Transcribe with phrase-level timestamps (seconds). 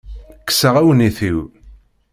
[0.39, 1.39] Kkseɣ awennit-iw.